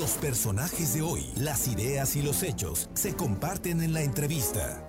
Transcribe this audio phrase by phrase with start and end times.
[0.00, 4.82] Los personajes de hoy, las ideas y los hechos se comparten en la entrevista.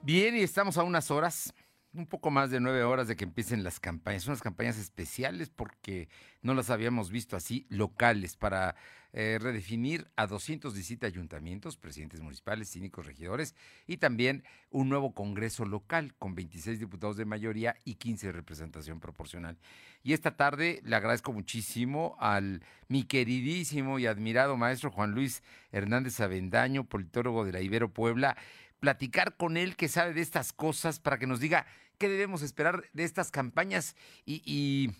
[0.00, 1.52] Bien, y estamos a unas horas,
[1.92, 4.22] un poco más de nueve horas de que empiecen las campañas.
[4.22, 6.08] Son unas campañas especiales porque
[6.42, 8.76] no las habíamos visto así, locales, para
[9.12, 13.56] eh, redefinir a 217 ayuntamientos, presidentes municipales, cínicos, regidores,
[13.88, 19.00] y también un nuevo Congreso local con 26 diputados de mayoría y 15 de representación
[19.00, 19.58] proporcional.
[20.04, 26.20] Y esta tarde le agradezco muchísimo al mi queridísimo y admirado maestro Juan Luis Hernández
[26.20, 28.36] Avendaño, politólogo de la Ibero Puebla,
[28.80, 31.66] platicar con él que sabe de estas cosas para que nos diga
[31.98, 33.94] qué debemos esperar de estas campañas
[34.24, 34.90] y, y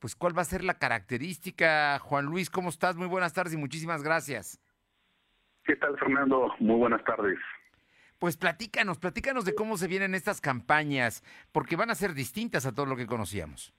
[0.00, 1.98] pues cuál va a ser la característica.
[2.00, 2.96] Juan Luis, ¿cómo estás?
[2.96, 4.60] Muy buenas tardes y muchísimas gracias.
[5.64, 6.52] ¿Qué tal, Fernando?
[6.58, 7.38] Muy buenas tardes.
[8.18, 11.22] Pues platícanos, platícanos de cómo se vienen estas campañas,
[11.52, 13.72] porque van a ser distintas a todo lo que conocíamos.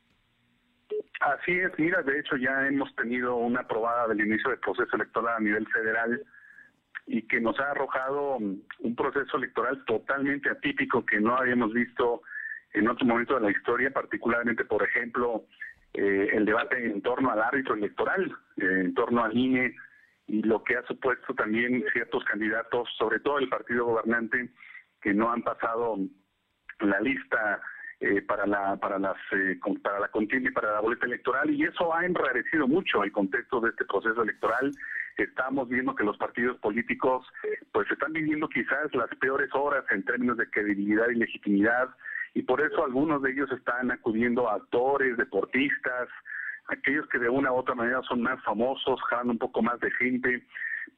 [1.20, 5.36] Así es, mira, de hecho ya hemos tenido una aprobada del inicio del proceso electoral
[5.38, 6.26] a nivel federal
[7.08, 12.22] y que nos ha arrojado un proceso electoral totalmente atípico que no habíamos visto
[12.74, 15.46] en otro momento de la historia, particularmente, por ejemplo,
[15.94, 19.76] eh, el debate en torno al árbitro electoral, eh, en torno al INE
[20.28, 24.50] y lo que ha supuesto también ciertos candidatos, sobre todo el partido gobernante,
[25.02, 25.98] que no han pasado
[26.80, 27.62] la lista
[28.00, 29.18] eh, para la para las
[29.84, 33.60] para la contienda y para la boleta electoral y eso ha enrarecido mucho el contexto
[33.60, 34.72] de este proceso electoral
[35.18, 37.26] estamos viendo que los partidos políticos
[37.72, 41.90] pues están viviendo quizás las peores horas en términos de credibilidad y legitimidad
[42.34, 46.08] y por eso algunos de ellos están acudiendo a actores, deportistas,
[46.68, 49.92] aquellos que de una u otra manera son más famosos, jalan un poco más de
[49.92, 50.46] gente,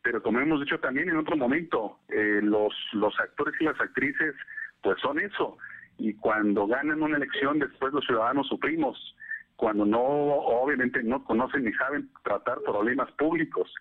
[0.04, 4.36] pero como hemos dicho también en otro momento, eh, los, los actores y las actrices
[4.82, 5.58] pues son eso,
[5.98, 9.16] y cuando ganan una elección después los ciudadanos sufrimos,
[9.56, 13.74] cuando no, obviamente no conocen ni saben tratar problemas públicos.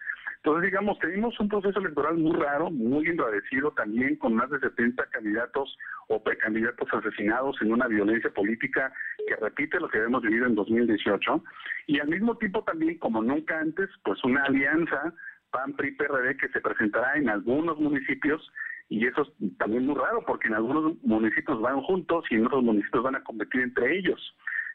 [0.44, 5.06] Entonces, digamos, tenemos un proceso electoral muy raro, muy enradecido también, con más de 70
[5.10, 5.78] candidatos
[6.08, 8.92] o precandidatos asesinados en una violencia política
[9.28, 11.44] que repite lo que hemos vivido en 2018.
[11.86, 15.14] Y al mismo tiempo también, como nunca antes, pues una alianza
[15.52, 18.42] PAN-PRI-PRD que se presentará en algunos municipios
[18.88, 22.64] y eso es también muy raro porque en algunos municipios van juntos y en otros
[22.64, 24.20] municipios van a competir entre ellos.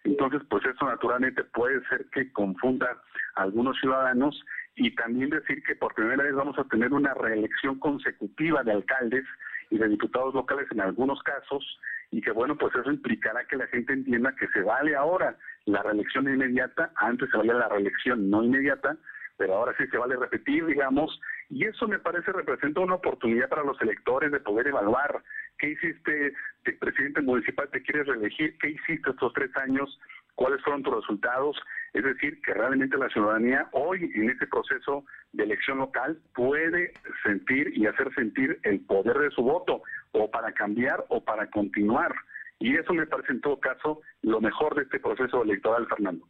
[0.06, 2.88] Entonces, pues eso naturalmente puede ser que confunda
[3.36, 4.42] a algunos ciudadanos
[4.78, 9.26] y también decir que por primera vez vamos a tener una reelección consecutiva de alcaldes
[9.72, 11.80] y de diputados locales en algunos casos
[12.12, 15.82] y que bueno, pues eso implicará que la gente entienda que se vale ahora la
[15.82, 18.96] reelección inmediata, antes se valía la reelección no inmediata,
[19.36, 23.64] pero ahora sí se vale repetir, digamos, y eso me parece representa una oportunidad para
[23.64, 25.24] los electores de poder evaluar
[25.58, 26.34] qué hiciste
[26.66, 30.00] de presidente municipal, te quieres reelegir, qué hiciste estos tres años,
[30.38, 31.58] cuáles fueron tus resultados,
[31.94, 35.04] es decir, que realmente la ciudadanía hoy en este proceso
[35.34, 36.94] de elección local puede
[37.24, 39.82] sentir y hacer sentir el poder de su voto,
[40.12, 42.14] o para cambiar o para continuar.
[42.60, 46.26] Y eso me parece en todo caso lo mejor de este proceso electoral, Fernando.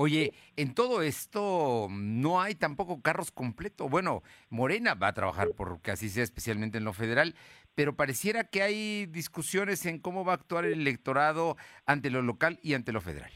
[0.00, 3.90] Oye, en todo esto no hay tampoco carros completos.
[3.90, 7.34] Bueno, Morena va a trabajar por que así sea, especialmente en lo federal,
[7.74, 12.60] pero pareciera que hay discusiones en cómo va a actuar el electorado ante lo local
[12.62, 13.32] y ante lo federal.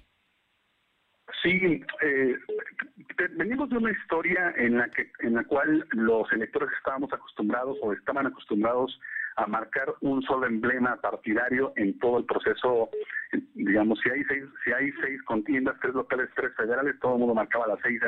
[1.43, 2.39] Sí, eh,
[3.33, 7.93] venimos de una historia en la que en la cual los electores estábamos acostumbrados o
[7.93, 9.01] estaban acostumbrados
[9.37, 12.91] a marcar un solo emblema partidario en todo el proceso,
[13.54, 17.34] digamos, si hay seis, si hay seis contiendas, tres locales, tres federales, todo el mundo
[17.34, 18.00] marcaba las seis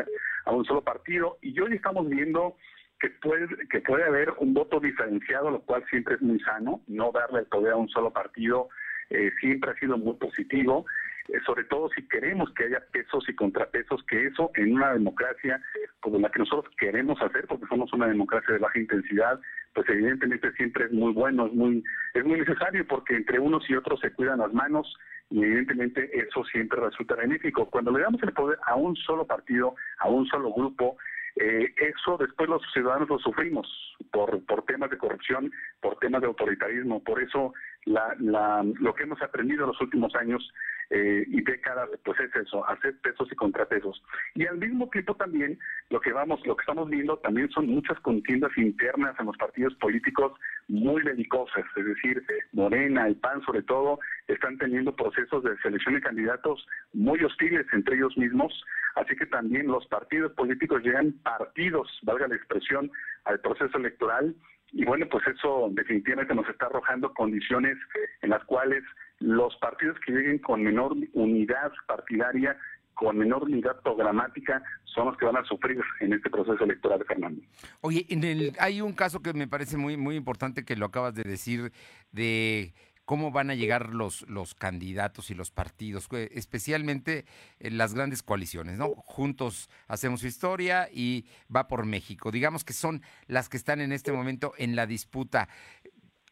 [0.44, 2.56] a un solo partido, y hoy estamos viendo
[3.00, 7.10] que puede, que puede haber un voto diferenciado, lo cual siempre es muy sano, no
[7.12, 8.68] darle el poder a un solo partido
[9.10, 10.86] eh, siempre ha sido muy positivo,
[11.28, 15.60] eh, sobre todo si queremos que haya pesos y contrapesos, que eso en una democracia
[16.00, 19.40] como la que nosotros queremos hacer, porque somos una democracia de baja intensidad,
[19.74, 21.84] pues evidentemente siempre es muy bueno, es muy,
[22.14, 24.96] es muy necesario porque entre unos y otros se cuidan las manos
[25.34, 27.68] y evidentemente eso siempre resulta benéfico.
[27.68, 30.96] Cuando le damos el poder a un solo partido, a un solo grupo,
[31.34, 33.66] eh, eso después los ciudadanos lo sufrimos
[34.12, 35.50] por, por temas de corrupción,
[35.80, 37.02] por temas de autoritarismo.
[37.02, 37.52] Por eso
[37.84, 40.48] la, la, lo que hemos aprendido en los últimos años
[40.90, 44.02] eh, y décadas, pues es eso, hacer pesos y contrapesos.
[44.34, 45.58] Y al mismo tiempo también
[45.90, 49.74] lo que vamos, lo que estamos viendo también son muchas contiendas internas en los partidos
[49.76, 50.32] políticos
[50.68, 53.98] muy belicosas, es decir, Morena y PAN sobre todo
[54.28, 58.64] están teniendo procesos de selección de candidatos muy hostiles entre ellos mismos,
[58.94, 62.90] así que también los partidos políticos llegan partidos, valga la expresión,
[63.24, 64.34] al proceso electoral
[64.72, 67.78] y bueno, pues eso definitivamente nos está arrojando condiciones
[68.22, 68.82] en las cuales
[69.24, 72.56] los partidos que lleguen con menor unidad partidaria
[72.92, 77.42] con menor unidad programática son los que van a sufrir en este proceso electoral, Fernando.
[77.80, 81.14] Oye, en el, hay un caso que me parece muy, muy importante que lo acabas
[81.14, 81.72] de decir,
[82.12, 82.72] de
[83.04, 87.24] cómo van a llegar los, los candidatos y los partidos, especialmente
[87.58, 88.94] en las grandes coaliciones, ¿no?
[88.94, 92.30] Juntos hacemos historia y va por México.
[92.30, 95.48] Digamos que son las que están en este momento en la disputa.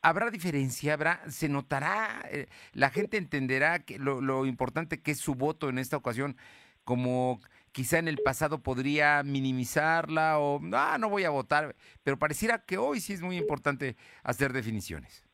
[0.02, 0.94] ¿Habrá diferencia?
[0.94, 2.22] ¿Habrá, ¿Se notará?
[2.30, 6.36] Eh, ¿La gente entenderá que lo, lo importante que es su voto en esta ocasión
[6.84, 7.40] como
[7.72, 12.76] quizá en el pasado podría minimizarla o ah, no voy a votar, pero pareciera que
[12.76, 15.26] hoy sí es muy importante hacer definiciones.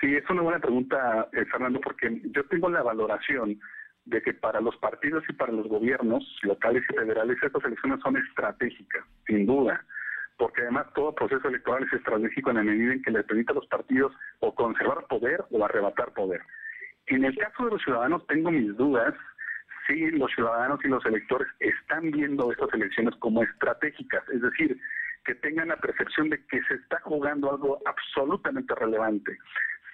[0.00, 3.60] Sí, es una buena pregunta, eh, Fernando, porque yo tengo la valoración
[4.04, 8.16] de que para los partidos y para los gobiernos locales y federales estas elecciones son
[8.16, 9.84] estratégicas, sin duda,
[10.42, 13.54] porque además todo proceso electoral es estratégico en la medida en que le permite a
[13.54, 16.40] los partidos o conservar poder o arrebatar poder.
[17.06, 19.14] En el caso de los ciudadanos tengo mis dudas
[19.86, 24.80] si los ciudadanos y los electores están viendo estas elecciones como estratégicas, es decir,
[25.24, 29.38] que tengan la percepción de que se está jugando algo absolutamente relevante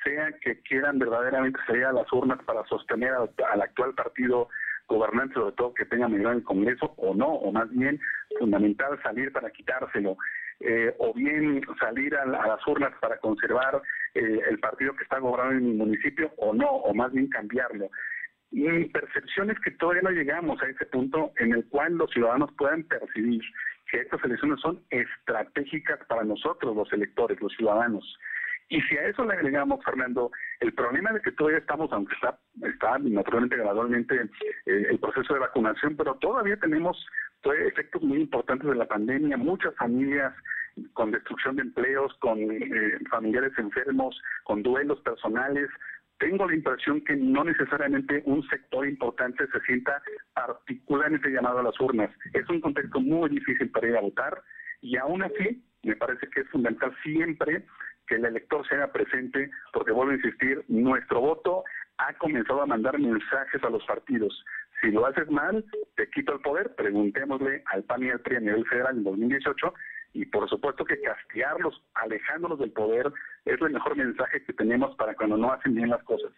[0.03, 4.49] sea que quieran verdaderamente salir a las urnas para sostener al, actual partido
[4.89, 8.01] gobernante, sobre todo que tenga mayoría en el Congreso, o no, o más bien
[8.39, 10.17] fundamental salir para quitárselo,
[10.61, 13.81] eh, o bien salir a, las urnas para conservar
[14.15, 17.89] eh, el partido que está gobernando en mi municipio, o no, o más bien cambiarlo.
[18.51, 22.51] Mi percepción es que todavía no llegamos a ese punto en el cual los ciudadanos
[22.57, 23.43] puedan percibir
[23.91, 28.19] que estas elecciones son estratégicas para nosotros, los electores, los ciudadanos.
[28.71, 30.31] Y si a eso le agregamos, Fernando,
[30.61, 34.15] el problema de que todavía estamos, aunque está, está naturalmente gradualmente
[34.67, 37.07] eh, el proceso de vacunación, pero todavía tenemos
[37.45, 40.35] efectos muy importantes de la pandemia, muchas familias
[40.93, 45.69] con destrucción de empleos, con eh, familiares enfermos, con duelos personales.
[46.19, 50.03] Tengo la impresión que no necesariamente un sector importante se sienta
[50.35, 52.11] particularmente llamado a las urnas.
[52.35, 54.43] Es un contexto muy difícil para ir a votar
[54.81, 57.65] y aún así me parece que es fundamental siempre
[58.09, 61.65] que el elector se haga presente, porque vuelvo a insistir, nuestro voto
[61.99, 64.45] ha comenzado a mandar mensajes a los partidos.
[64.81, 65.65] Si lo haces mal,
[65.97, 69.75] te quito el poder, preguntémosle al PAN y al PRI a nivel federal en 2018,
[70.15, 73.13] y por supuesto que castigarlos, alejándolos del poder,
[73.45, 76.33] es el mejor mensaje que tenemos para cuando no hacen bien las cosas.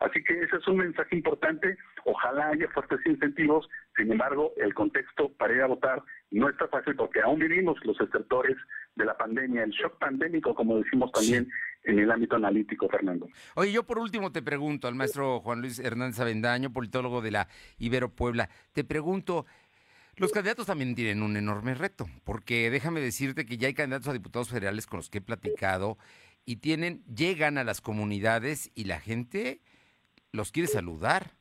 [0.00, 1.76] Así que ese es un mensaje importante.
[2.04, 3.68] Ojalá haya fuertes incentivos.
[3.96, 7.96] Sin embargo, el contexto para ir a votar no está fácil porque aún vivimos los
[7.96, 8.56] sectores
[8.96, 11.48] de la pandemia, el shock pandémico, como decimos también
[11.84, 13.28] en el ámbito analítico, Fernando.
[13.54, 17.48] Oye, yo por último te pregunto al maestro Juan Luis Hernández Avendaño, politólogo de la
[17.78, 19.46] Ibero Puebla, te pregunto,
[20.16, 24.14] los candidatos también tienen un enorme reto, porque déjame decirte que ya hay candidatos a
[24.14, 25.98] diputados federales con los que he platicado
[26.46, 29.60] y tienen, llegan a las comunidades y la gente
[30.32, 31.36] los quiere saludar,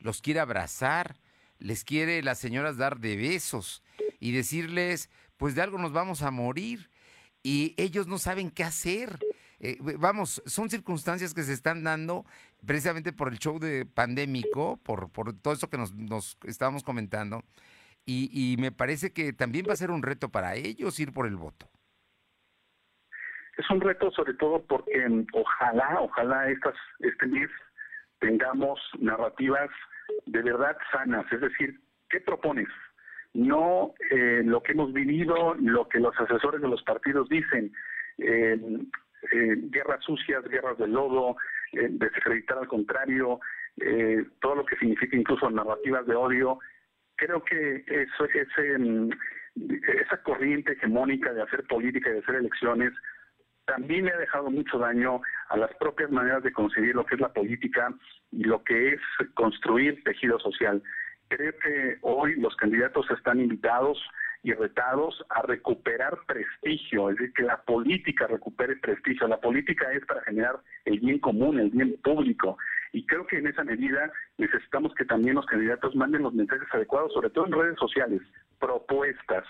[0.00, 1.16] los quiere abrazar,
[1.58, 3.82] les quiere las señoras dar de besos
[4.18, 6.90] y decirles, pues de algo nos vamos a morir
[7.46, 9.20] y ellos no saben qué hacer.
[9.60, 12.24] Eh, vamos, son circunstancias que se están dando
[12.66, 17.44] precisamente por el show de pandémico, por, por todo eso que nos, nos estábamos comentando,
[18.04, 21.28] y, y, me parece que también va a ser un reto para ellos ir por
[21.28, 21.68] el voto.
[23.56, 27.50] Es un reto sobre todo porque mm, ojalá, ojalá estas, este mes
[28.18, 29.70] tengamos narrativas
[30.26, 32.68] de verdad sanas, es decir, ¿qué propones?
[33.36, 37.70] No eh, lo que hemos vivido, lo que los asesores de los partidos dicen,
[38.16, 38.58] eh,
[39.30, 41.36] eh, guerras sucias, guerras de lodo,
[41.72, 43.40] desacreditar al contrario,
[44.40, 46.58] todo lo que significa incluso narrativas de odio.
[47.16, 49.10] Creo que eso, ese, mm,
[50.00, 52.94] esa corriente hegemónica de hacer política y de hacer elecciones
[53.66, 57.20] también le ha dejado mucho daño a las propias maneras de concebir lo que es
[57.20, 57.92] la política
[58.32, 59.00] y lo que es
[59.34, 60.82] construir tejido social.
[61.28, 63.98] Creo que hoy los candidatos están invitados
[64.42, 69.26] y retados a recuperar prestigio, es decir, que la política recupere prestigio.
[69.26, 72.56] La política es para generar el bien común, el bien público.
[72.92, 77.12] Y creo que en esa medida necesitamos que también los candidatos manden los mensajes adecuados,
[77.12, 78.22] sobre todo en redes sociales,
[78.60, 79.44] propuestas,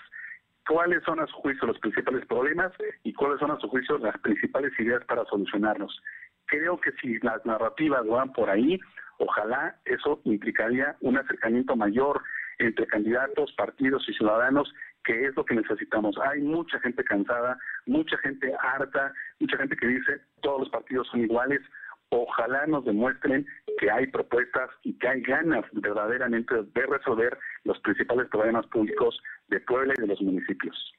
[0.67, 2.71] cuáles son a su juicio los principales problemas
[3.03, 6.01] y cuáles son a su juicio las principales ideas para solucionarlos.
[6.47, 8.79] Creo que si las narrativas van por ahí,
[9.19, 12.21] ojalá eso implicaría un acercamiento mayor
[12.59, 14.73] entre candidatos, partidos y ciudadanos,
[15.03, 16.17] que es lo que necesitamos.
[16.17, 21.21] Hay mucha gente cansada, mucha gente harta, mucha gente que dice todos los partidos son
[21.21, 21.61] iguales.
[22.09, 23.45] Ojalá nos demuestren
[23.79, 29.59] que hay propuestas y que hay ganas verdaderamente de resolver los principales problemas públicos de
[29.59, 30.96] Puebla y de los municipios.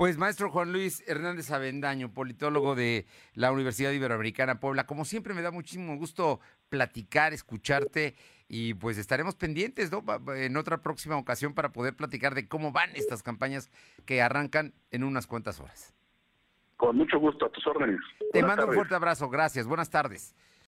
[0.00, 3.04] Pues maestro Juan Luis Hernández Avendaño, politólogo de
[3.34, 6.40] la Universidad Iberoamericana Puebla, como siempre me da muchísimo gusto
[6.70, 8.14] platicar, escucharte
[8.48, 10.02] y pues estaremos pendientes ¿no?
[10.36, 13.70] en otra próxima ocasión para poder platicar de cómo van estas campañas
[14.06, 15.92] que arrancan en unas cuantas horas.
[16.78, 18.00] Con mucho gusto, a tus órdenes.
[18.32, 20.34] Te mando un fuerte abrazo, gracias, buenas tardes.